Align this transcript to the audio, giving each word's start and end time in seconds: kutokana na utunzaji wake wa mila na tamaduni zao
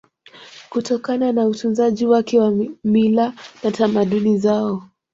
kutokana 0.69 1.31
na 1.31 1.45
utunzaji 1.47 2.05
wake 2.05 2.39
wa 2.39 2.51
mila 2.83 3.33
na 3.63 3.71
tamaduni 3.71 4.37
zao 4.37 4.83